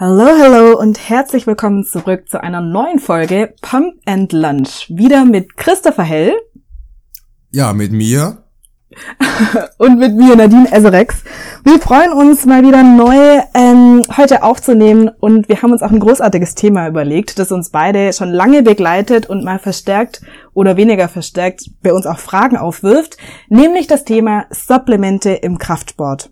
[0.00, 4.86] Hallo, hallo und herzlich willkommen zurück zu einer neuen Folge Pump and Lunch.
[4.88, 6.34] Wieder mit Christopher Hell.
[7.50, 8.44] Ja, mit mir.
[9.78, 11.24] und mit mir, Nadine Eserex.
[11.64, 15.98] Wir freuen uns mal wieder neu ähm, heute aufzunehmen und wir haben uns auch ein
[15.98, 20.22] großartiges Thema überlegt, das uns beide schon lange begleitet und mal verstärkt
[20.54, 23.16] oder weniger verstärkt bei uns auch Fragen aufwirft,
[23.48, 26.30] nämlich das Thema Supplemente im Kraftsport.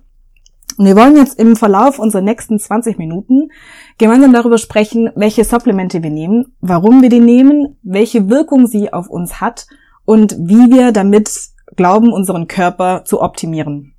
[0.77, 3.51] Und wir wollen jetzt im Verlauf unserer nächsten 20 Minuten
[3.99, 9.09] gemeinsam darüber sprechen, welche Supplemente wir nehmen, warum wir die nehmen, welche Wirkung sie auf
[9.09, 9.67] uns hat
[10.05, 11.31] und wie wir damit
[11.77, 13.95] glauben, unseren Körper zu optimieren.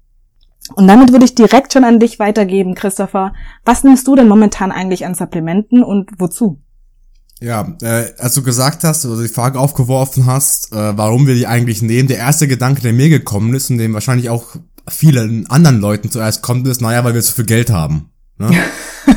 [0.75, 3.33] Und damit würde ich direkt schon an dich weitergeben, Christopher.
[3.63, 6.59] Was nimmst du denn momentan eigentlich an Supplementen und wozu?
[7.39, 11.47] Ja, äh, als du gesagt hast oder die Frage aufgeworfen hast, äh, warum wir die
[11.47, 14.55] eigentlich nehmen, der erste Gedanke, der mir gekommen ist und dem wahrscheinlich auch
[14.89, 18.09] vielen anderen Leuten zuerst kommt, ist, naja, weil wir zu viel Geld haben.
[18.39, 18.51] Ne?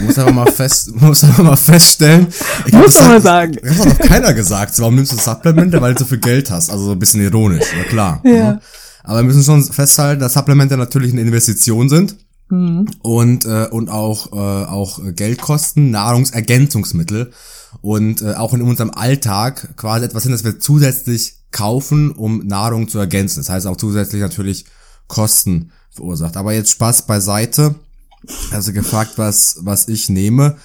[0.00, 2.28] muss einfach mal fest, muss einfach mal feststellen.
[2.66, 3.58] Ich muss glaub, mal sagen.
[3.62, 4.78] Das hat noch keiner gesagt.
[4.78, 5.80] Warum nimmst du Supplemente?
[5.80, 6.70] Weil du zu viel Geld hast.
[6.70, 8.20] Also so ein bisschen ironisch, ja klar.
[8.24, 8.30] Ja.
[8.32, 8.60] Ne?
[9.02, 12.16] Aber wir müssen schon festhalten, dass Supplemente natürlich eine Investition sind.
[12.48, 12.86] Mhm.
[13.02, 17.30] Und, äh, und auch, äh, auch Geld kosten, Nahrungsergänzungsmittel
[17.80, 22.88] und äh, auch in unserem Alltag quasi etwas sind, das wir zusätzlich kaufen, um Nahrung
[22.88, 23.40] zu ergänzen.
[23.40, 24.64] Das heißt auch zusätzlich natürlich
[25.10, 26.38] Kosten verursacht.
[26.38, 27.74] Aber jetzt Spaß beiseite.
[28.50, 30.56] Also gefragt, was, was ich nehme.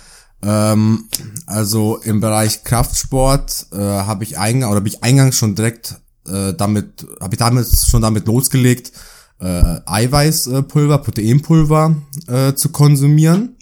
[0.42, 1.06] Ähm,
[1.46, 6.54] also im Bereich Kraftsport äh, habe ich eingangs oder habe ich eingangs schon direkt äh,
[6.54, 8.92] damit, habe ich damit schon damit losgelegt,
[9.40, 11.96] äh, Eiweißpulver, Proteinpulver
[12.28, 13.58] äh, zu konsumieren.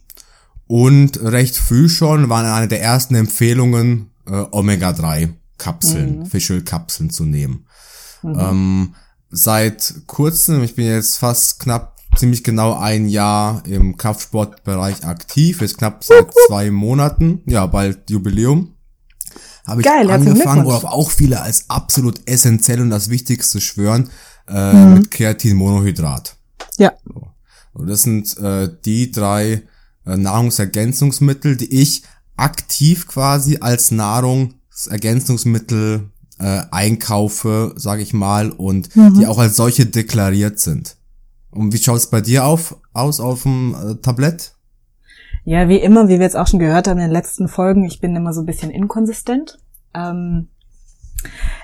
[0.68, 6.26] Und recht früh schon waren eine der ersten Empfehlungen, äh, Omega-3-Kapseln, mhm.
[6.26, 7.66] Fischölkapseln zu nehmen.
[8.24, 8.40] Mhm.
[8.40, 8.96] Ähm,
[9.34, 15.80] seit kurzem, ich bin jetzt fast knapp, ziemlich genau ein Jahr im Kraftsportbereich aktiv, ist
[15.80, 18.76] knapp seit zwei Monaten, ja, bald Jubiläum.
[19.66, 24.12] Habe ich Geil, angefangen, worauf auch viele als absolut essentiell und das Wichtigste schwören,
[24.48, 24.94] äh, mhm.
[24.94, 26.36] mit Kreatinmonohydrat.
[26.78, 26.94] Ja.
[27.04, 27.28] So.
[27.74, 29.64] Und das sind äh, die drei
[30.06, 32.04] äh, Nahrungsergänzungsmittel, die ich
[32.38, 36.12] aktiv quasi als Nahrungsergänzungsmittel
[36.44, 39.14] äh, einkaufe, sage ich mal, und mhm.
[39.14, 40.98] die auch als solche deklariert sind.
[41.52, 44.54] Und wie schaut es bei dir auf, aus auf dem äh, Tablett?
[45.46, 48.02] Ja, wie immer, wie wir jetzt auch schon gehört haben in den letzten Folgen, ich
[48.02, 49.60] bin immer so ein bisschen inkonsistent.
[49.94, 50.50] Ähm,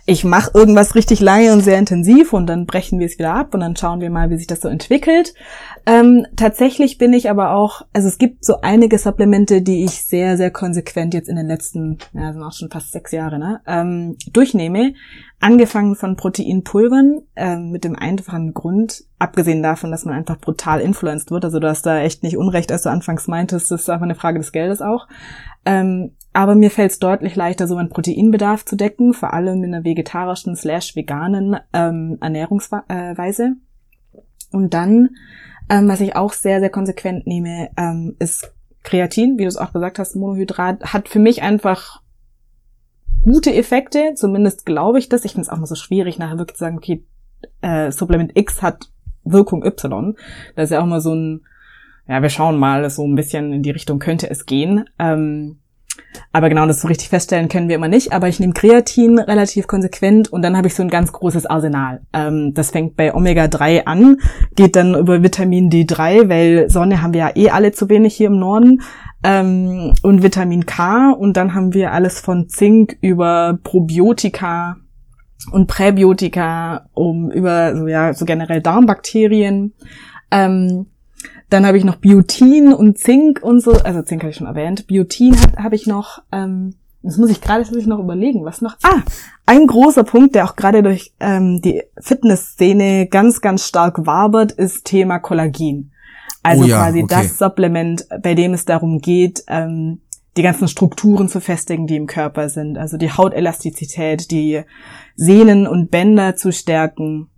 [0.06, 3.54] ich mache irgendwas richtig lange und sehr intensiv und dann brechen wir es wieder ab
[3.54, 5.34] und dann schauen wir mal, wie sich das so entwickelt.
[5.86, 10.38] Ähm, tatsächlich bin ich aber auch, also es gibt so einige Supplemente, die ich sehr,
[10.38, 14.18] sehr konsequent jetzt in den letzten, ja, sind auch schon fast sechs Jahre, ne, ähm,
[14.32, 14.94] durchnehme.
[15.42, 21.32] Angefangen von Proteinpulvern, ähm, mit dem einfachen Grund, abgesehen davon, dass man einfach brutal influenced
[21.32, 24.04] wird, also du hast da echt nicht Unrecht, als du anfangs meintest, das ist einfach
[24.04, 25.08] eine Frage des Geldes auch.
[25.66, 29.74] Ähm, aber mir fällt es deutlich leichter, so einen Proteinbedarf zu decken, vor allem in
[29.74, 33.56] einer vegetarischen slash veganen ähm, Ernährungsweise.
[34.52, 35.10] Und dann,
[35.70, 38.54] ähm, was ich auch sehr, sehr konsequent nehme, ähm, ist
[38.84, 42.02] Kreatin, wie du es auch gesagt hast, Monohydrat, hat für mich einfach
[43.24, 45.26] gute Effekte, zumindest glaube ich das.
[45.26, 47.04] Ich finde es auch mal so schwierig, nachher wirklich zu sagen, okay,
[47.62, 48.90] äh, Supplement X hat
[49.24, 50.16] Wirkung Y.
[50.56, 51.42] Das ist ja auch mal so ein,
[52.08, 54.90] ja, wir schauen mal, so ein bisschen in die Richtung könnte es gehen.
[54.98, 55.60] Ähm,
[56.32, 58.14] aber genau, das so richtig feststellen können wir immer nicht.
[58.14, 62.02] Aber ich nehme Kreatin relativ konsequent und dann habe ich so ein ganz großes Arsenal.
[62.14, 64.18] Ähm, das fängt bei Omega-3 an,
[64.56, 68.28] geht dann über Vitamin D3, weil Sonne haben wir ja eh alle zu wenig hier
[68.28, 68.82] im Norden.
[69.24, 74.78] Ähm, und Vitamin K und dann haben wir alles von Zink über Probiotika
[75.52, 79.74] und Präbiotika, um über so ja so generell Darmbakterien.
[80.32, 80.88] Ähm,
[81.50, 84.88] dann habe ich noch Biotin und Zink und so, also Zink habe ich schon erwähnt.
[84.88, 88.76] Biotin habe hab ich noch, ähm, das muss ich gerade noch überlegen, was noch.
[88.84, 89.02] Ah,
[89.46, 94.86] ein großer Punkt, der auch gerade durch ähm, die Fitnessszene ganz, ganz stark wabert, ist
[94.86, 95.92] Thema Kollagen.
[96.44, 97.16] Also oh ja, quasi okay.
[97.16, 100.02] das Supplement, bei dem es darum geht, ähm,
[100.38, 102.78] die ganzen Strukturen zu festigen, die im Körper sind.
[102.78, 104.62] Also die Hautelastizität, die
[105.16, 107.29] Sehnen und Bänder zu stärken,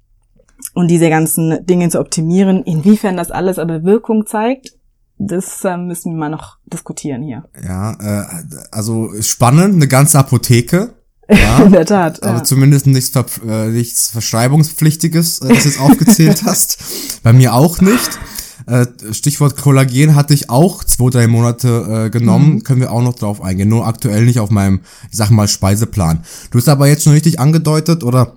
[0.74, 2.64] und diese ganzen Dinge zu optimieren.
[2.64, 4.74] Inwiefern das alles aber Wirkung zeigt,
[5.18, 7.44] das äh, müssen wir mal noch diskutieren hier.
[7.64, 8.26] Ja, äh,
[8.72, 10.94] also spannend, eine ganze Apotheke.
[11.34, 12.24] Ja, In der Tat.
[12.24, 12.44] Aber ja.
[12.44, 16.78] zumindest nichts, Ver äh, nichts Verschreibungspflichtiges, äh, das du jetzt aufgezählt hast.
[17.24, 18.20] Bei mir auch nicht.
[18.68, 22.56] Äh, Stichwort Kollagen hatte ich auch zwei, drei Monate äh, genommen.
[22.56, 22.64] Mhm.
[22.64, 23.70] Können wir auch noch drauf eingehen.
[23.70, 26.26] Nur aktuell nicht auf meinem, ich sag mal, Speiseplan.
[26.50, 28.36] Du hast aber jetzt schon richtig angedeutet oder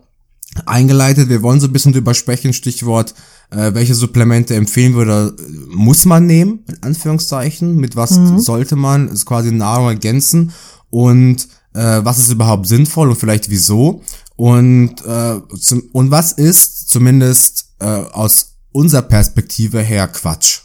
[0.66, 1.28] eingeleitet.
[1.28, 3.14] Wir wollen so ein bisschen drüber sprechen, Stichwort,
[3.50, 5.34] äh, welche Supplemente empfehlen würde,
[5.68, 8.38] muss man nehmen, in Anführungszeichen, mit was mhm.
[8.38, 10.52] sollte man, ist quasi Nahrung ergänzen
[10.90, 14.02] und äh, was ist überhaupt sinnvoll und vielleicht wieso
[14.36, 20.62] und, äh, zum, und was ist zumindest äh, aus unserer Perspektive her Quatsch.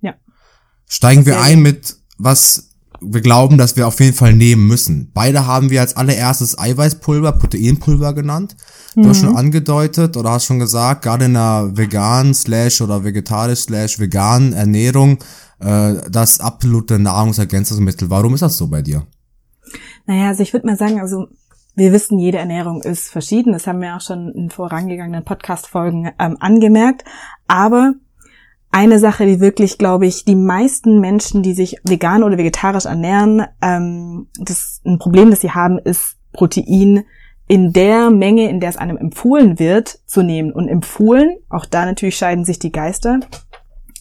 [0.00, 0.14] Ja.
[0.86, 2.67] Steigen wir ein mit, was
[3.00, 5.10] wir glauben, dass wir auf jeden Fall nehmen müssen.
[5.14, 8.56] Beide haben wir als allererstes Eiweißpulver, Proteinpulver genannt.
[8.94, 9.08] Du mhm.
[9.08, 13.98] hast schon angedeutet oder hast schon gesagt, gerade in einer veganen slash oder vegetarisch slash
[13.98, 15.18] veganen Ernährung,
[15.60, 18.10] äh, das absolute Nahrungsergänzungsmittel.
[18.10, 19.06] Warum ist das so bei dir?
[20.06, 21.26] Naja, also ich würde mal sagen, also
[21.74, 23.52] wir wissen, jede Ernährung ist verschieden.
[23.52, 27.04] Das haben wir auch schon in vorangegangenen Podcast-Folgen ähm, angemerkt.
[27.46, 27.94] Aber
[28.70, 33.46] eine Sache, die wirklich, glaube ich, die meisten Menschen, die sich vegan oder vegetarisch ernähren,
[33.62, 37.04] ähm, das ein Problem, das sie haben, ist Protein
[37.46, 40.52] in der Menge, in der es einem empfohlen wird, zu nehmen.
[40.52, 43.20] Und empfohlen, auch da natürlich scheiden sich die Geister,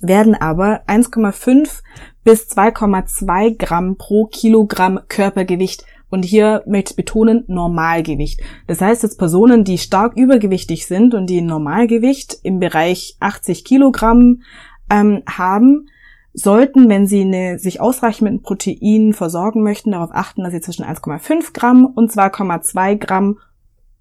[0.02, 1.81] werden aber 1,5
[2.24, 8.42] bis 2,2 Gramm pro Kilogramm Körpergewicht und hier möchte ich betonen, Normalgewicht.
[8.65, 13.65] Das heißt, dass Personen, die stark übergewichtig sind und die ein Normalgewicht im Bereich 80
[13.65, 14.42] Kilogramm
[14.89, 15.89] ähm, haben,
[16.33, 20.86] sollten, wenn sie eine, sich ausreichend mit Protein versorgen möchten, darauf achten, dass sie zwischen
[20.86, 23.39] 1,5 Gramm und 2,2 Gramm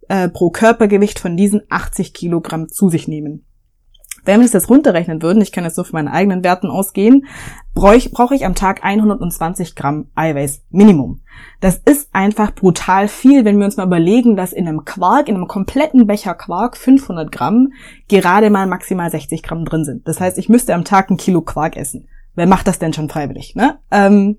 [0.08, 3.47] äh, pro Körpergewicht von diesen 80 Kilogramm zu sich nehmen.
[4.26, 7.26] Wenn wir das runterrechnen würden, ich kann jetzt so von meinen eigenen Werten ausgehen,
[7.75, 11.20] brauche ich, brauch ich am Tag 120 Gramm Eiweiß Minimum.
[11.61, 15.37] Das ist einfach brutal viel, wenn wir uns mal überlegen, dass in einem Quark, in
[15.37, 17.73] einem kompletten Becher Quark 500 Gramm
[18.08, 20.06] gerade mal maximal 60 Gramm drin sind.
[20.08, 22.08] Das heißt, ich müsste am Tag ein Kilo Quark essen.
[22.34, 23.55] Wer macht das denn schon freiwillig?
[23.55, 23.79] Ne?
[23.90, 24.38] Ähm,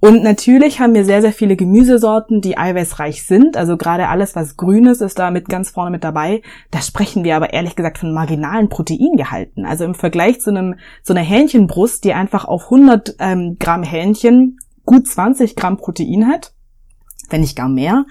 [0.00, 3.56] und natürlich haben wir sehr, sehr viele Gemüsesorten, die eiweißreich sind.
[3.56, 6.42] Also gerade alles, was grünes ist da mit ganz vorne mit dabei.
[6.70, 9.66] Da sprechen wir aber ehrlich gesagt von marginalen Proteingehalten.
[9.66, 14.60] Also im Vergleich zu einem, so einer Hähnchenbrust, die einfach auf 100 ähm, Gramm Hähnchen
[14.84, 16.52] gut 20 Gramm Protein hat,
[17.28, 18.04] wenn nicht gar mehr,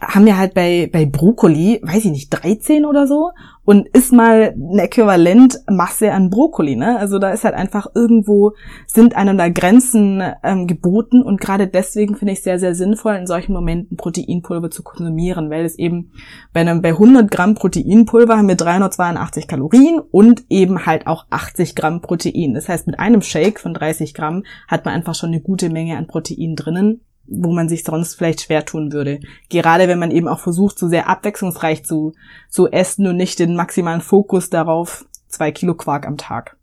[0.00, 3.30] haben wir halt bei, bei Brokkoli, weiß ich nicht, 13 oder so
[3.64, 6.98] und ist mal ein Äquivalentmasse an Brokkoli, ne?
[6.98, 8.52] Also da ist halt einfach irgendwo,
[8.86, 13.52] sind einander Grenzen ähm, geboten und gerade deswegen finde ich sehr, sehr sinnvoll, in solchen
[13.52, 16.10] Momenten Proteinpulver zu konsumieren, weil es eben
[16.52, 21.76] bei einem, bei 100 Gramm Proteinpulver haben wir 382 Kalorien und eben halt auch 80
[21.76, 22.54] Gramm Protein.
[22.54, 25.96] Das heißt, mit einem Shake von 30 Gramm hat man einfach schon eine gute Menge
[25.96, 29.20] an Protein drinnen wo man sich sonst vielleicht schwer tun würde.
[29.48, 32.12] Gerade wenn man eben auch versucht, so sehr abwechslungsreich zu,
[32.50, 36.56] zu essen und nicht den maximalen Fokus darauf, zwei Kilo Quark am Tag.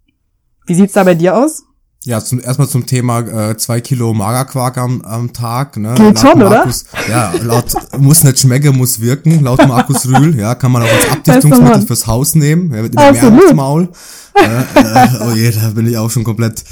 [0.65, 1.63] Wie sieht's da bei dir aus?
[2.06, 5.75] Ja, zum, erstmal zum Thema äh, zwei Kilo Magerquark am, am Tag.
[5.75, 5.95] Ne?
[5.95, 7.09] Geht laut schon, Markus, oder?
[7.09, 7.65] Ja, laut
[7.97, 9.44] muss nicht schmecken, muss wirken.
[9.44, 12.73] Laut Markus Rühl, ja, kann man auch als Abdichtungsmittel fürs Haus nehmen.
[12.73, 13.89] Ja, mit immer mehr ins Maul.
[14.33, 16.63] Äh, äh, oh je, da bin ich auch schon komplett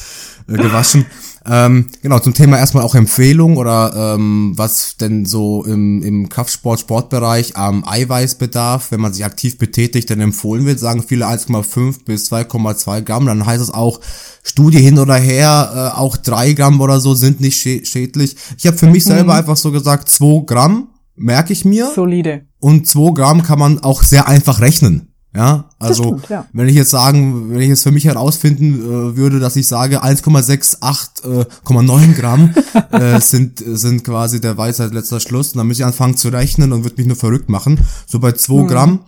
[0.48, 1.06] äh, gewaschen.
[1.50, 6.80] Ähm, genau, zum Thema erstmal auch Empfehlung oder ähm, was denn so im, im Kraftsport,
[6.80, 12.32] Sportbereich am Eiweißbedarf, wenn man sich aktiv betätigt, denn empfohlen wird, sagen viele 1,5 bis
[12.32, 13.26] 2,2 Gramm.
[13.26, 14.02] Dann heißt es auch,
[14.44, 18.36] Studie hin oder her, äh, auch 3 Gramm oder so sind nicht schädlich.
[18.58, 19.40] Ich habe für mich selber mhm.
[19.40, 21.92] einfach so gesagt, 2 Gramm merke ich mir.
[21.96, 22.46] Solide.
[22.60, 25.14] Und 2 Gramm kann man auch sehr einfach rechnen.
[25.38, 26.46] Ja, also stimmt, ja.
[26.52, 30.04] wenn ich jetzt sagen, wenn ich jetzt für mich herausfinden äh, würde, dass ich sage
[30.04, 32.56] 1,68,9 äh, Gramm
[32.92, 36.84] äh, sind sind quasi der Weisheit letzter Schluss, dann muss ich anfangen zu rechnen und
[36.84, 37.80] würde mich nur verrückt machen.
[38.08, 38.68] So bei 2 hm.
[38.68, 39.02] Gramm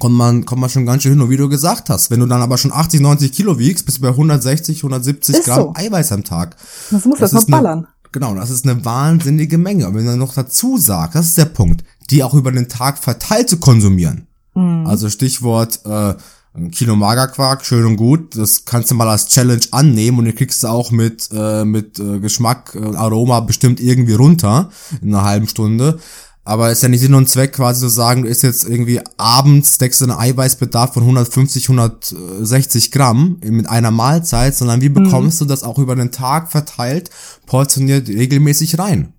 [0.00, 1.20] kommt man kommt man schon ganz schön hin.
[1.20, 3.98] Und wie du gesagt hast, wenn du dann aber schon 80, 90 Kilo wiegst, bist
[3.98, 5.72] du bei 160, 170 ist Gramm so.
[5.76, 6.56] Eiweiß am Tag.
[6.90, 7.78] Das muss das, das noch ballern.
[7.78, 9.86] Eine, genau, das ist eine wahnsinnige Menge.
[9.86, 12.68] Und wenn du dann noch dazu sagst, das ist der Punkt, die auch über den
[12.68, 14.86] Tag verteilt zu konsumieren Mhm.
[14.86, 16.14] Also Stichwort äh,
[16.56, 18.36] ein Kilo Magerquark, schön und gut.
[18.36, 21.98] Das kannst du mal als Challenge annehmen und du kriegst du auch mit, äh, mit
[21.98, 24.70] äh, Geschmack, äh, Aroma bestimmt irgendwie runter
[25.02, 25.98] in einer halben Stunde.
[26.46, 29.78] Aber ist ja nicht Sinn und Zweck quasi zu sagen, du isst jetzt irgendwie abends,
[29.78, 35.04] deckst du einen Eiweißbedarf von 150, 160 Gramm mit einer Mahlzeit, sondern wie mhm.
[35.04, 35.46] bekommst mhm.
[35.46, 37.10] du das auch über den Tag verteilt,
[37.46, 39.14] portioniert regelmäßig rein?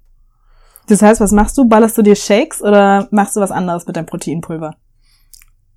[0.88, 1.65] Das heißt, was machst du?
[1.65, 4.75] Ballerst du dir Shakes oder machst du was anderes mit deinem Proteinpulver?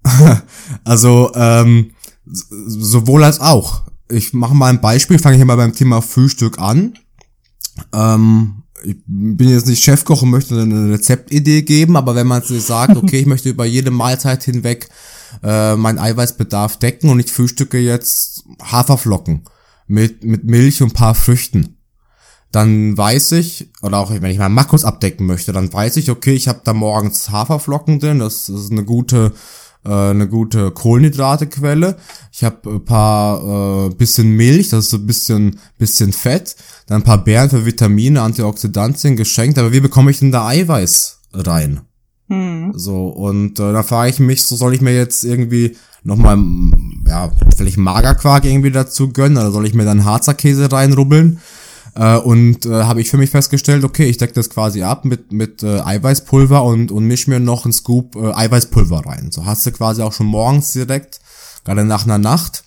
[0.85, 1.93] also ähm,
[2.27, 3.83] sowohl als auch.
[4.11, 6.95] Ich mache mal ein Beispiel, fange ich mal beim Thema Frühstück an.
[7.93, 12.63] Ähm, ich bin jetzt nicht Chefkoch und möchte eine Rezeptidee geben, aber wenn man sich
[12.63, 14.89] sagt, okay, ich möchte über jede Mahlzeit hinweg
[15.43, 19.45] äh, meinen Eiweißbedarf decken und ich frühstücke jetzt Haferflocken
[19.87, 21.79] mit, mit Milch und paar Früchten
[22.51, 26.33] dann weiß ich, oder auch wenn ich mal Makros abdecken möchte, dann weiß ich, okay,
[26.33, 29.33] ich habe da morgens Haferflocken drin, das ist eine gute
[29.85, 31.97] äh, eine gute Kohlenhydratequelle.
[32.33, 36.57] Ich habe ein paar äh, bisschen Milch, das ist so ein bisschen bisschen Fett,
[36.87, 39.59] dann ein paar Beeren für Vitamine, Antioxidantien geschenkt.
[39.59, 41.81] Aber wie bekomme ich denn da Eiweiß rein?
[42.29, 42.73] Hm.
[42.75, 46.39] So und äh, da frage ich mich, so soll ich mir jetzt irgendwie nochmal,
[47.07, 51.41] ja, vielleicht Magerquark irgendwie dazu gönnen oder soll ich mir dann Harzer Käse reinrubbeln?
[51.95, 55.33] Äh, und äh, habe ich für mich festgestellt, okay, ich decke das quasi ab mit,
[55.33, 59.31] mit äh, Eiweißpulver und, und misch mir noch einen Scoop äh, Eiweißpulver rein.
[59.31, 61.21] So hast du quasi auch schon morgens direkt,
[61.65, 62.65] gerade nach einer Nacht,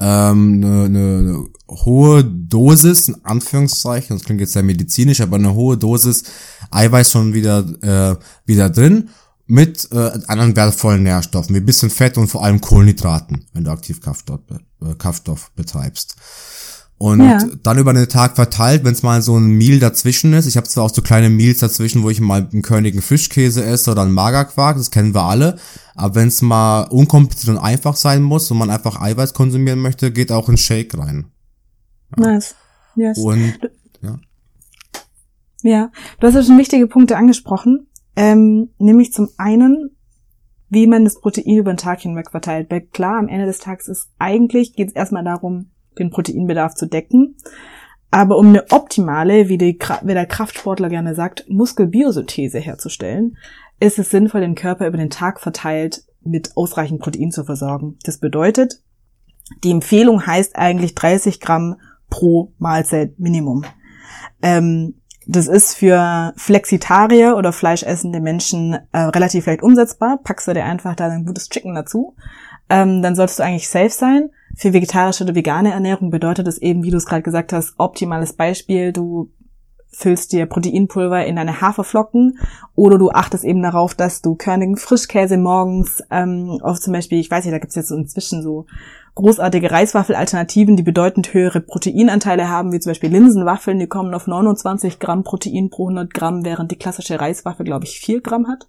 [0.00, 5.76] ähm, eine, eine hohe Dosis, in Anführungszeichen, das klingt jetzt sehr medizinisch, aber eine hohe
[5.76, 6.24] Dosis
[6.70, 8.16] Eiweiß schon wieder, äh,
[8.46, 9.10] wieder drin
[9.46, 14.00] mit äh, anderen wertvollen Nährstoffen, wie bisschen Fett und vor allem Kohlenhydraten, wenn du aktiv
[14.00, 16.16] Kraftstoff, äh, Kraftstoff betreibst.
[16.98, 17.38] Und ja.
[17.62, 20.46] dann über den Tag verteilt, wenn es mal so ein Meal dazwischen ist.
[20.46, 23.90] Ich habe zwar auch so kleine Meals dazwischen, wo ich mal einen körnigen Fischkäse esse
[23.90, 25.58] oder einen Magerquark, das kennen wir alle.
[25.94, 30.10] Aber wenn es mal unkompliziert und einfach sein muss und man einfach Eiweiß konsumieren möchte,
[30.10, 31.26] geht auch ein Shake rein.
[32.16, 32.32] Ja.
[32.32, 32.54] Nice.
[32.94, 33.18] Yes.
[33.18, 33.58] Und
[34.00, 34.18] ja.
[35.62, 37.88] Ja, du hast ja schon wichtige Punkte angesprochen.
[38.14, 39.90] Ähm, nämlich zum einen,
[40.70, 42.70] wie man das Protein über den Tag hinweg verteilt.
[42.70, 46.86] Weil klar, am Ende des Tages ist eigentlich, geht es erstmal darum, den Proteinbedarf zu
[46.86, 47.36] decken.
[48.10, 53.36] Aber um eine optimale, wie, die, wie der Kraftsportler gerne sagt, Muskelbiosynthese herzustellen,
[53.80, 57.98] ist es sinnvoll, den Körper über den Tag verteilt mit ausreichend Protein zu versorgen.
[58.04, 58.80] Das bedeutet,
[59.64, 61.76] die Empfehlung heißt eigentlich 30 Gramm
[62.10, 63.64] pro Mahlzeit Minimum.
[64.42, 64.94] Ähm,
[65.26, 70.20] das ist für Flexitarier oder fleischessende Menschen äh, relativ leicht umsetzbar.
[70.22, 72.14] Packst du dir einfach da ein gutes Chicken dazu.
[72.68, 74.30] Ähm, dann solltest du eigentlich safe sein.
[74.56, 78.32] Für vegetarische oder vegane Ernährung bedeutet es eben, wie du es gerade gesagt hast, optimales
[78.32, 78.92] Beispiel.
[78.92, 79.30] Du
[79.96, 82.38] füllst dir Proteinpulver in deine Haferflocken
[82.74, 87.30] oder du achtest eben darauf, dass du körnigen Frischkäse morgens ähm, auf zum Beispiel, ich
[87.30, 88.66] weiß nicht, da gibt's jetzt inzwischen so
[89.14, 94.98] großartige Reiswaffelalternativen, die bedeutend höhere Proteinanteile haben, wie zum Beispiel Linsenwaffeln, die kommen auf 29
[94.98, 98.68] Gramm Protein pro 100 Gramm, während die klassische Reiswaffel, glaube ich, 4 Gramm hat.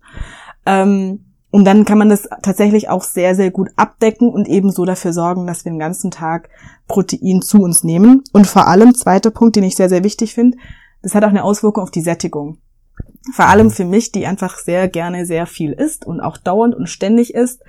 [0.65, 1.26] Ähm,
[1.57, 5.11] und dann kann man das tatsächlich auch sehr, sehr gut abdecken und eben so dafür
[5.11, 6.51] sorgen, dass wir den ganzen Tag
[6.87, 8.23] Protein zu uns nehmen.
[8.31, 10.55] Und vor allem, zweiter Punkt, den ich sehr, sehr wichtig finde,
[11.01, 12.59] das hat auch eine Auswirkung auf die Sättigung.
[13.33, 16.89] Vor allem für mich, die einfach sehr gerne sehr viel isst und auch dauernd und
[16.89, 17.63] ständig isst,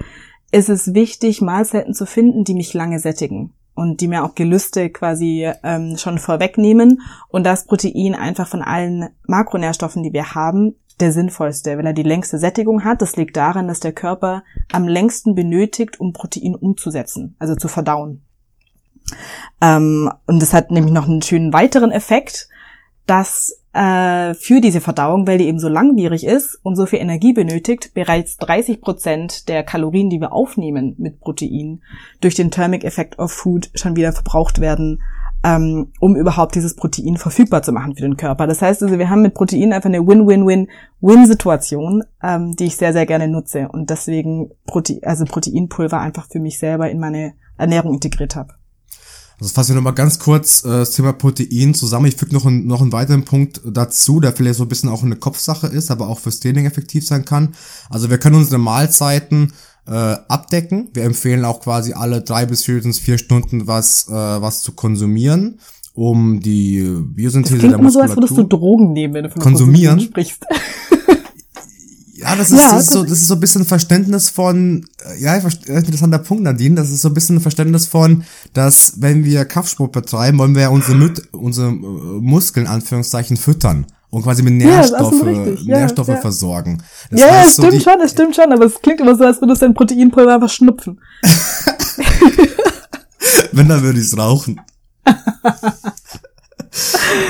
[0.52, 4.90] ist es wichtig, Mahlzeiten zu finden, die mich lange sättigen und die mir auch Gelüste
[4.90, 11.12] quasi ähm, schon vorwegnehmen und das Protein einfach von allen Makronährstoffen, die wir haben, der
[11.12, 13.02] sinnvollste, weil er die längste Sättigung hat.
[13.02, 18.22] Das liegt daran, dass der Körper am längsten benötigt, um Protein umzusetzen, also zu verdauen.
[19.60, 22.48] Ähm, und das hat nämlich noch einen schönen weiteren Effekt,
[23.06, 27.32] dass äh, für diese Verdauung, weil die eben so langwierig ist und so viel Energie
[27.32, 31.82] benötigt, bereits 30 Prozent der Kalorien, die wir aufnehmen mit Protein,
[32.20, 35.02] durch den Thermic Effect of Food schon wieder verbraucht werden,
[35.44, 38.46] ähm, um überhaupt dieses Protein verfügbar zu machen für den Körper.
[38.46, 43.06] Das heißt also, wir haben mit Protein einfach eine Win-Win-Win-Win-Situation, ähm, die ich sehr, sehr
[43.06, 48.36] gerne nutze und deswegen Prote also Proteinpulver einfach für mich selber in meine Ernährung integriert
[48.36, 48.54] habe.
[49.40, 52.06] Also fassen wir nochmal ganz kurz äh, das Thema Protein zusammen.
[52.06, 55.04] Ich füge noch, ein, noch einen weiteren Punkt dazu, der vielleicht so ein bisschen auch
[55.04, 57.54] eine Kopfsache ist, aber auch fürs Training effektiv sein kann.
[57.88, 59.52] Also wir können unsere Mahlzeiten
[59.88, 60.90] äh, abdecken.
[60.92, 65.58] Wir empfehlen auch quasi alle drei bis viertens vier Stunden was, äh, was zu konsumieren,
[65.94, 67.92] um die Biosynthese das der Muskulatur...
[67.92, 70.44] so, als würdest du Drogen nehmen, wenn du von konsumieren sprichst.
[72.20, 75.22] Ja, das ist, ja, das ist so, das ist so ein bisschen Verständnis von, äh,
[75.22, 79.44] ja, interessanter Punkt, Nadine, das ist so ein bisschen ein Verständnis von, dass wenn wir
[79.44, 84.54] Kraftsport betreiben, wollen wir ja unsere, Müt unsere äh, Muskeln, Anführungszeichen, füttern und quasi mit
[84.54, 86.20] Nährstoffe, ja, Nährstoffe ja, ja.
[86.20, 86.82] versorgen.
[87.10, 89.40] Das ja, heißt, stimmt so schon, es stimmt schon, aber es klingt immer so, als
[89.40, 91.00] würdest du dein Proteinpulver einfach schnupfen.
[93.52, 94.60] wenn, dann würde ich es rauchen.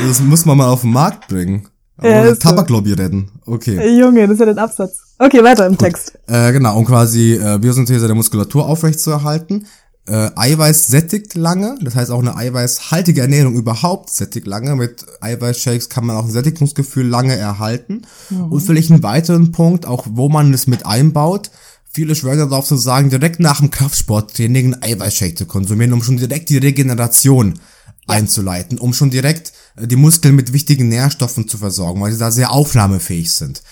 [0.07, 1.69] das muss man mal auf den Markt bringen.
[2.01, 3.29] Ja, Tabaklobby retten.
[3.45, 3.99] Okay.
[3.99, 5.01] Junge, das ist ja der Absatz.
[5.19, 5.81] Okay, weiter im Gut.
[5.81, 6.17] Text.
[6.29, 9.67] Äh, genau, um quasi äh, Biosynthese der Muskulatur aufrechtzuerhalten.
[10.09, 14.75] Äh, Eiweiß sättigt lange, das heißt auch eine eiweißhaltige Ernährung überhaupt sättigt lange.
[14.75, 18.03] Mit Eiweißshakes kann man auch ein Sättigungsgefühl lange erhalten.
[18.31, 18.53] Mhm.
[18.53, 21.51] Und vielleicht einen weiteren Punkt, auch wo man es mit einbaut.
[21.91, 26.17] Viele schwören darauf zu sagen, direkt nach dem Kraftsporttraining einen Eiweißshake zu konsumieren, um schon
[26.17, 27.59] direkt die Regeneration
[28.07, 32.31] einzuleiten, um schon direkt äh, die Muskeln mit wichtigen Nährstoffen zu versorgen, weil sie da
[32.31, 33.63] sehr aufnahmefähig sind.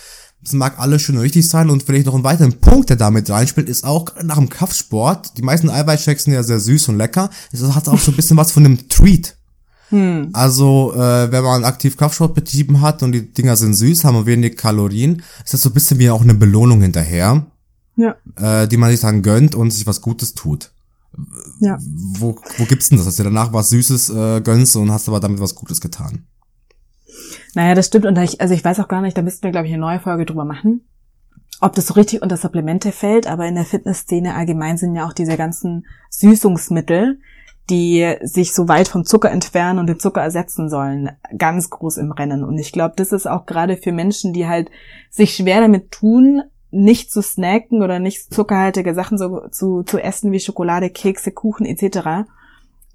[0.42, 3.28] Das mag alles schön und richtig sein und vielleicht noch ein weiterer Punkt, der damit
[3.28, 7.30] reinspielt, ist auch nach dem Kraftsport, die meisten Eiweißshakes sind ja sehr süß und lecker,
[7.50, 9.36] es hat auch so ein bisschen was von einem Treat.
[9.88, 10.30] Hm.
[10.32, 14.56] Also, äh, wenn man aktiv Kraftsport betrieben hat und die Dinger sind süß, haben wenig
[14.56, 17.46] Kalorien, ist das so ein bisschen wie auch eine Belohnung hinterher.
[17.96, 18.16] ja.
[18.36, 20.70] äh, die man sich dann gönnt und sich was Gutes tut.
[21.60, 21.78] Ja.
[21.80, 25.20] Wo, wo gibt's denn das, dass du danach was Süßes äh, gönnst und hast aber
[25.20, 26.26] damit was Gutes getan?
[27.54, 28.06] Naja, das stimmt.
[28.06, 30.00] Und ich, also ich weiß auch gar nicht, da müssten wir, glaube ich, eine neue
[30.00, 30.86] Folge drüber machen,
[31.60, 35.12] ob das so richtig unter Supplemente fällt, aber in der Fitnessszene allgemein sind ja auch
[35.12, 37.18] diese ganzen Süßungsmittel,
[37.70, 42.12] die sich so weit vom Zucker entfernen und den Zucker ersetzen sollen, ganz groß im
[42.12, 42.44] Rennen.
[42.44, 44.70] Und ich glaube, das ist auch gerade für Menschen, die halt
[45.10, 50.30] sich schwer damit tun, nicht zu snacken oder nicht zuckerhaltige Sachen so, zu, zu essen
[50.30, 52.28] wie Schokolade, Kekse, Kuchen etc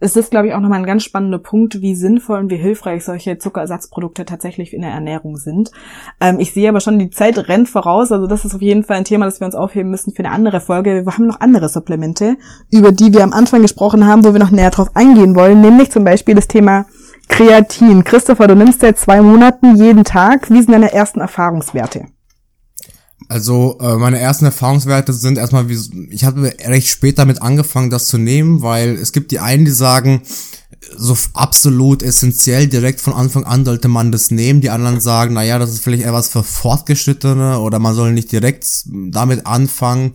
[0.01, 3.05] es ist, glaube ich, auch nochmal ein ganz spannender Punkt, wie sinnvoll und wie hilfreich
[3.05, 5.72] solche Zuckerersatzprodukte tatsächlich in der Ernährung sind.
[6.20, 8.12] Ähm, ich sehe aber schon, die Zeit rennt voraus.
[8.12, 10.34] Also das ist auf jeden Fall ein Thema, das wir uns aufheben müssen für eine
[10.34, 11.05] andere Folge.
[11.05, 12.36] Wir haben noch andere Supplemente,
[12.72, 15.91] über die wir am Anfang gesprochen haben, wo wir noch näher drauf eingehen wollen, nämlich
[15.91, 16.88] zum Beispiel das Thema
[17.27, 18.03] Kreatin.
[18.03, 20.50] Christopher, du nimmst seit zwei Monaten jeden Tag.
[20.50, 22.08] Wie sind deine ersten Erfahrungswerte?
[23.28, 28.08] Also äh, meine ersten Erfahrungswerte sind erstmal, wie, ich habe recht spät damit angefangen, das
[28.08, 30.22] zu nehmen, weil es gibt die einen, die sagen,
[30.98, 34.62] so absolut essentiell direkt von Anfang an sollte man das nehmen.
[34.62, 38.32] Die anderen sagen, naja, das ist vielleicht eher was für Fortgeschrittene oder man soll nicht
[38.32, 40.13] direkt damit anfangen.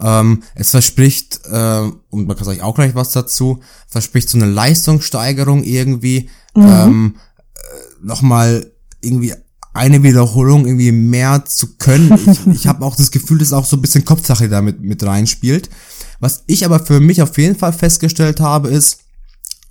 [0.00, 4.46] Ähm, es verspricht, äh, und man kann sagen auch gleich was dazu, verspricht so eine
[4.46, 6.62] Leistungssteigerung irgendwie, mhm.
[6.62, 7.14] ähm,
[7.54, 8.70] äh, nochmal
[9.00, 9.34] irgendwie
[9.74, 12.18] eine Wiederholung irgendwie mehr zu können.
[12.26, 15.68] Ich, ich habe auch das Gefühl, dass auch so ein bisschen Kopfsache damit mit reinspielt.
[16.20, 19.00] Was ich aber für mich auf jeden Fall festgestellt habe, ist,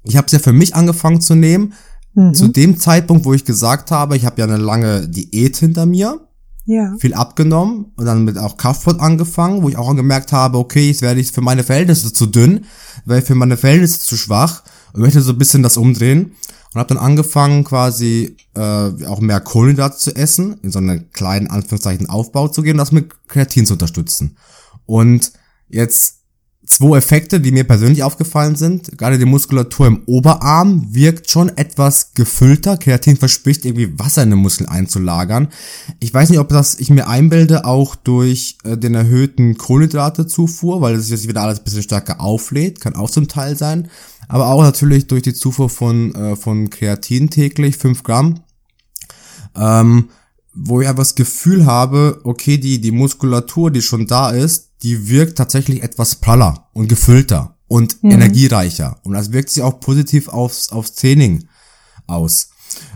[0.03, 1.74] ich habe es ja für mich angefangen zu nehmen,
[2.13, 2.33] mhm.
[2.33, 6.19] zu dem Zeitpunkt, wo ich gesagt habe, ich habe ja eine lange Diät hinter mir,
[6.65, 6.93] ja.
[7.00, 11.01] viel abgenommen und dann mit auch Kraftsport angefangen, wo ich auch gemerkt habe, okay, jetzt
[11.01, 12.65] werde ich für meine Verhältnisse zu dünn,
[13.05, 16.33] werde für meine Verhältnisse zu schwach und möchte so ein bisschen das umdrehen
[16.74, 18.62] und habe dann angefangen quasi äh,
[19.06, 23.27] auch mehr Kohlenhydrate zu essen, in so einen kleinen Anführungszeichen Aufbau zu gehen, das mit
[23.27, 24.38] Kreatin zu unterstützen.
[24.86, 25.32] Und
[25.70, 26.23] jetzt
[26.65, 28.98] zwei Effekte, die mir persönlich aufgefallen sind.
[28.98, 32.77] Gerade die Muskulatur im Oberarm wirkt schon etwas gefüllter.
[32.77, 35.50] Kreatin verspricht irgendwie Wasser in den Muskeln einzulagern.
[36.00, 40.96] Ich weiß nicht, ob das ich mir einbilde, auch durch äh, den erhöhten Kohlenhydratezufuhr, weil
[40.96, 43.90] es jetzt wieder alles ein bisschen stärker auflädt, kann auch zum Teil sein
[44.27, 48.40] aber auch natürlich durch die Zufuhr von, äh, von Kreatin täglich, 5 Gramm,
[49.55, 50.09] ähm,
[50.53, 55.09] wo ich einfach das Gefühl habe, okay, die, die Muskulatur, die schon da ist, die
[55.09, 58.11] wirkt tatsächlich etwas praller und gefüllter und mhm.
[58.11, 58.98] energiereicher.
[59.03, 61.46] Und das wirkt sich auch positiv aufs, aufs Training
[62.07, 62.50] aus.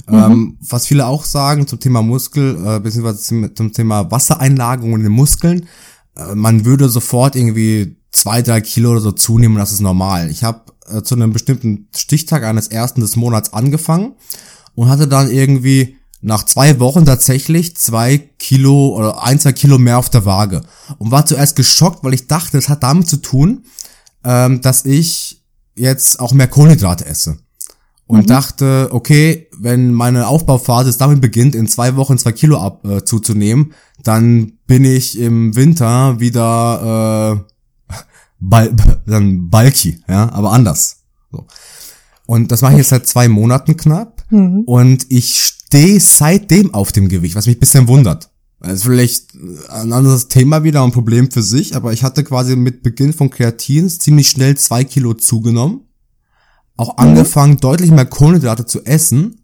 [0.08, 0.16] Mhm.
[0.16, 5.04] Ähm, was viele auch sagen zum Thema Muskel, äh, beziehungsweise zum, zum Thema Wassereinlagerung in
[5.04, 5.68] den Muskeln,
[6.16, 10.30] äh, man würde sofort irgendwie zwei, drei Kilo oder so zunehmen, das ist normal.
[10.30, 14.14] Ich habe äh, zu einem bestimmten Stichtag eines ersten des Monats angefangen
[14.76, 20.00] und hatte dann irgendwie nach zwei Wochen tatsächlich zwei Kilo oder ein, zwei Kilo mehr
[20.00, 20.62] auf der Waage.
[20.98, 23.66] Und war zuerst geschockt, weil ich dachte, es hat damit zu tun,
[24.24, 25.44] ähm, dass ich
[25.76, 27.38] jetzt auch mehr Kohlenhydrate esse.
[28.08, 28.28] Und mhm.
[28.28, 33.04] dachte, okay, wenn meine Aufbauphase jetzt damit beginnt, in zwei Wochen zwei Kilo ab, äh,
[33.04, 37.44] zuzunehmen, dann bin ich im Winter wieder
[37.90, 37.94] äh,
[38.40, 38.74] bal
[39.06, 40.98] dann bulky, ja, aber anders.
[41.32, 41.46] So.
[42.26, 44.24] Und das mache ich jetzt seit zwei Monaten knapp.
[44.30, 44.64] Mhm.
[44.66, 48.30] Und ich stehe seitdem auf dem Gewicht, was mich bisschen wundert.
[48.60, 49.36] Das ist vielleicht
[49.70, 53.30] ein anderes Thema wieder, ein Problem für sich, aber ich hatte quasi mit Beginn von
[53.30, 55.82] Kreatins ziemlich schnell zwei Kilo zugenommen.
[56.76, 57.04] Auch mhm.
[57.04, 59.42] angefangen, deutlich mehr Kohlenhydrate zu essen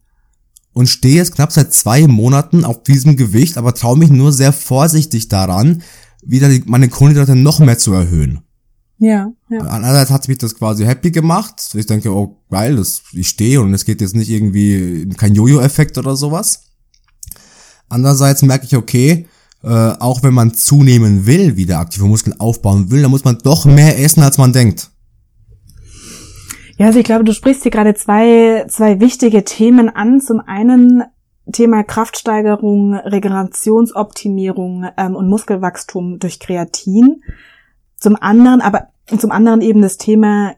[0.72, 4.54] und stehe jetzt knapp seit zwei Monaten auf diesem Gewicht, aber traue mich nur sehr
[4.54, 5.84] vorsichtig daran,
[6.24, 8.40] wieder meine Kohlenhydrate noch mehr zu erhöhen.
[9.04, 9.60] Ja, ja.
[9.60, 11.62] Andererseits hat mich das quasi happy gemacht.
[11.74, 15.98] Ich denke, oh geil, das, ich stehe und es geht jetzt nicht irgendwie kein Jojo-Effekt
[15.98, 16.70] oder sowas.
[17.90, 19.28] Andererseits merke ich, okay,
[19.62, 23.66] äh, auch wenn man zunehmen will, wieder aktive Muskeln aufbauen will, dann muss man doch
[23.66, 24.90] mehr essen, als man denkt.
[26.78, 30.22] Ja, also ich glaube, du sprichst hier gerade zwei, zwei wichtige Themen an.
[30.22, 31.04] Zum einen
[31.52, 37.22] Thema Kraftsteigerung, Regenerationsoptimierung ähm, und Muskelwachstum durch Kreatin.
[37.98, 40.56] Zum anderen, aber zum anderen eben das Thema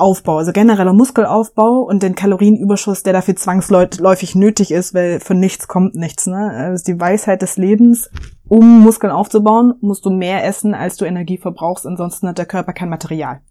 [0.00, 5.68] Aufbau, also genereller Muskelaufbau und den Kalorienüberschuss, der dafür zwangsläufig nötig ist, weil von nichts
[5.68, 6.26] kommt nichts.
[6.26, 6.68] Ne?
[6.70, 8.10] Das ist die Weisheit des Lebens.
[8.48, 12.72] Um Muskeln aufzubauen, musst du mehr essen, als du Energie verbrauchst, ansonsten hat der Körper
[12.72, 13.42] kein Material.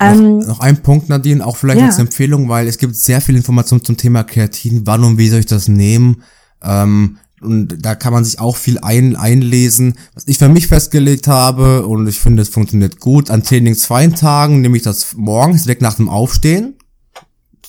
[0.00, 1.86] Ähm, noch, noch ein Punkt, Nadine, auch vielleicht ja.
[1.86, 4.86] als Empfehlung, weil es gibt sehr viel Information zum Thema Kreatin.
[4.86, 6.22] Wann und wie soll ich das nehmen?
[6.62, 9.94] Ähm, und da kann man sich auch viel ein, einlesen.
[10.14, 14.60] Was ich für mich festgelegt habe, und ich finde, es funktioniert gut, an trainingsfreien Tagen
[14.60, 16.74] nehme ich das morgens direkt nach dem Aufstehen,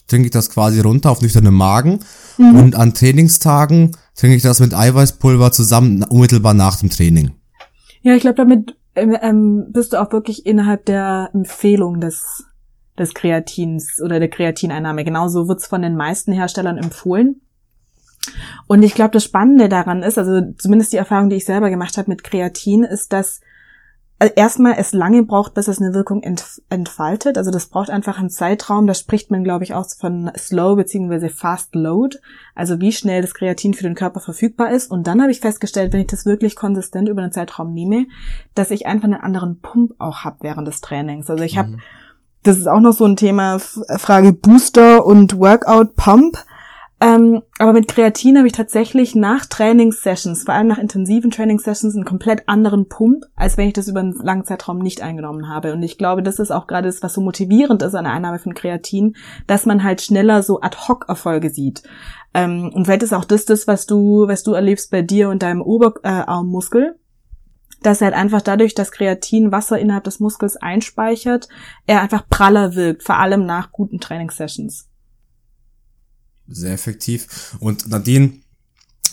[0.07, 1.99] trinke ich das quasi runter auf nüchternen Magen.
[2.37, 2.55] Mhm.
[2.59, 7.31] Und an Trainingstagen trinke ich das mit Eiweißpulver zusammen unmittelbar nach dem Training.
[8.01, 12.43] Ja, ich glaube, damit ähm, ähm, bist du auch wirklich innerhalb der Empfehlung des,
[12.99, 15.05] des Kreatins oder der Kreatineinnahme.
[15.05, 17.41] Genauso wird's von den meisten Herstellern empfohlen.
[18.67, 21.97] Und ich glaube, das Spannende daran ist, also zumindest die Erfahrung, die ich selber gemacht
[21.97, 23.41] habe mit Kreatin, ist, dass
[24.21, 26.21] also erstmal es lange braucht, bis es eine Wirkung
[26.69, 27.39] entfaltet.
[27.39, 28.85] Also das braucht einfach einen Zeitraum.
[28.85, 31.29] Da spricht man, glaube ich, auch von Slow bzw.
[31.29, 32.19] Fast Load.
[32.53, 34.91] Also wie schnell das Kreatin für den Körper verfügbar ist.
[34.91, 38.05] Und dann habe ich festgestellt, wenn ich das wirklich konsistent über einen Zeitraum nehme,
[38.53, 41.27] dass ich einfach einen anderen Pump auch habe während des Trainings.
[41.27, 41.79] Also ich habe, mhm.
[42.43, 46.37] das ist auch noch so ein Thema, Frage Booster und Workout Pump.
[47.03, 52.05] Ähm, aber mit Kreatin habe ich tatsächlich nach Trainingssessions, vor allem nach intensiven Trainingssessions, einen
[52.05, 55.73] komplett anderen Pump, als wenn ich das über einen langen Zeitraum nicht eingenommen habe.
[55.73, 58.37] Und ich glaube, das ist auch gerade das, was so motivierend ist an der Einnahme
[58.37, 59.15] von Kreatin,
[59.47, 61.81] dass man halt schneller so Ad-Hoc-Erfolge sieht.
[62.35, 65.41] Ähm, und vielleicht ist auch das das, was du, was du erlebst bei dir und
[65.41, 66.99] deinem Oberarmmuskel.
[67.81, 71.49] Dass er halt einfach dadurch, dass Kreatin Wasser innerhalb des Muskels einspeichert,
[71.87, 74.90] er einfach praller wirkt, vor allem nach guten Trainingssessions
[76.51, 77.55] sehr effektiv.
[77.59, 78.33] Und Nadine,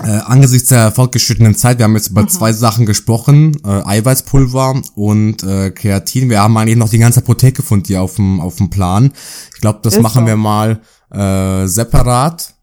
[0.00, 2.28] äh, angesichts der fortgeschrittenen Zeit, wir haben jetzt über mhm.
[2.28, 6.30] zwei Sachen gesprochen, äh, Eiweißpulver und äh, Kreatin.
[6.30, 9.12] Wir haben eigentlich noch die ganze Apotheke von dir auf dem auf dem Plan.
[9.54, 10.26] Ich glaube, das Ist machen so.
[10.26, 12.54] wir mal äh, separat.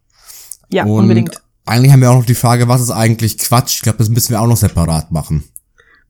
[0.70, 1.42] Ja, und unbedingt.
[1.66, 3.78] Eigentlich haben wir auch noch die Frage, was ist eigentlich Quatsch?
[3.78, 5.44] Ich glaube, das müssen wir auch noch separat machen.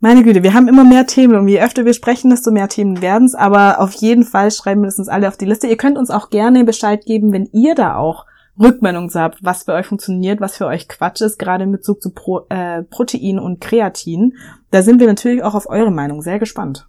[0.01, 3.01] Meine Güte, wir haben immer mehr Themen und je öfter wir sprechen, desto mehr Themen
[3.01, 3.33] werden es.
[3.33, 5.67] Aber auf jeden Fall schreiben wir das uns alle auf die Liste.
[5.67, 8.25] Ihr könnt uns auch gerne Bescheid geben, wenn ihr da auch
[8.59, 12.11] Rückmeldung habt, was für euch funktioniert, was für euch Quatsch ist, gerade in Bezug zu
[12.11, 14.33] Pro, äh, Protein und Kreatin.
[14.71, 16.87] Da sind wir natürlich auch auf eure Meinung sehr gespannt.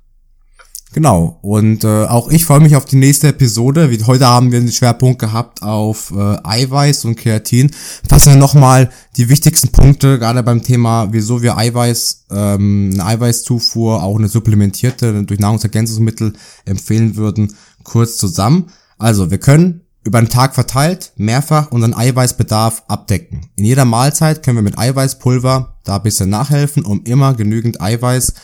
[0.92, 3.90] Genau, und äh, auch ich freue mich auf die nächste Episode.
[3.90, 7.70] Wie, heute haben wir den Schwerpunkt gehabt auf äh, Eiweiß und Kreatin.
[8.08, 14.02] Fassen wir nochmal die wichtigsten Punkte, gerade beim Thema, wieso wir Eiweiß, ähm, eine Eiweißzufuhr,
[14.02, 16.32] auch eine supplementierte durch Nahrungsergänzungsmittel
[16.64, 18.70] empfehlen würden, kurz zusammen.
[18.96, 23.50] Also, wir können über den Tag verteilt mehrfach unseren Eiweißbedarf abdecken.
[23.56, 28.34] In jeder Mahlzeit können wir mit Eiweißpulver da ein bisschen nachhelfen, um immer genügend Eiweiß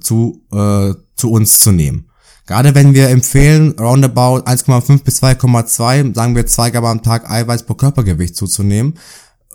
[0.00, 2.08] zu, äh, zu uns zu nehmen.
[2.46, 7.64] Gerade wenn wir empfehlen, roundabout 1,5 bis 2,2, sagen wir 2 Gramm am Tag Eiweiß
[7.64, 8.94] pro Körpergewicht zuzunehmen,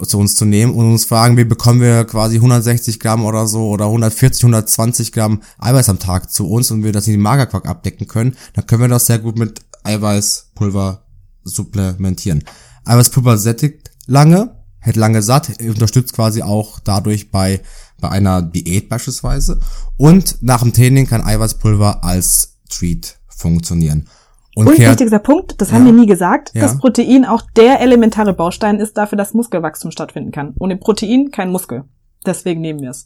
[0.06, 3.70] zu uns zu nehmen und uns fragen, wie bekommen wir quasi 160 Gramm oder so
[3.70, 7.68] oder 140, 120 Gramm Eiweiß am Tag zu uns und wir das in den Magerquark
[7.68, 11.02] abdecken können, dann können wir das sehr gut mit Eiweißpulver
[11.44, 12.44] supplementieren.
[12.86, 17.62] Eiweißpulver sättigt lange, hält lange satt, unterstützt quasi auch dadurch bei,
[18.00, 19.60] bei einer Diät beispielsweise.
[19.98, 24.08] Und nach dem Training kann Eiweißpulver als Treat funktionieren.
[24.56, 26.62] Und, und wichtigster Punkt, das ja, haben wir nie gesagt, ja.
[26.62, 30.56] dass Protein auch der elementare Baustein ist dafür, dass Muskelwachstum stattfinden kann.
[30.60, 31.86] Ohne Protein kein Muskel.
[32.26, 33.06] Deswegen nehmen wir es.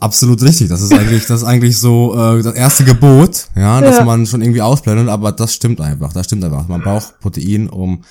[0.00, 0.68] Absolut richtig.
[0.68, 4.04] Das ist eigentlich, das ist eigentlich so äh, das erste Gebot, ja, dass ja.
[4.04, 6.12] man schon irgendwie ausblendet, aber das stimmt einfach.
[6.12, 6.68] Das stimmt einfach.
[6.68, 8.02] Man braucht Protein, um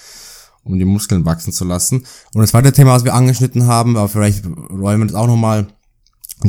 [0.63, 2.05] um die Muskeln wachsen zu lassen.
[2.33, 5.67] Und das zweite Thema, was wir angeschnitten haben, aber vielleicht räumen wir das auch nochmal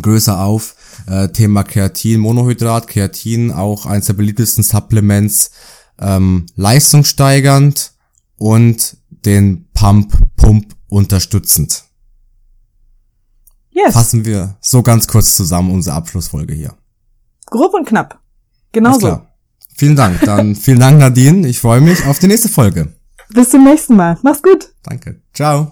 [0.01, 5.51] größer auf, äh, Thema Kreatin, Monohydrat, Kreatin, auch eines der beliebtesten Supplements,
[5.99, 7.92] ähm, leistungssteigernd
[8.37, 11.85] und den Pump, Pump unterstützend.
[13.75, 13.93] Yes.
[13.93, 16.75] Fassen wir so ganz kurz zusammen unsere Abschlussfolge hier.
[17.47, 18.21] Grob und knapp.
[18.73, 19.21] Genau so.
[19.77, 20.21] Vielen Dank.
[20.21, 21.47] Dann vielen Dank, Nadine.
[21.49, 22.95] Ich freue mich auf die nächste Folge.
[23.31, 24.17] Bis zum nächsten Mal.
[24.23, 24.73] Mach's gut.
[24.85, 25.21] Danke.
[25.33, 25.63] Ciao.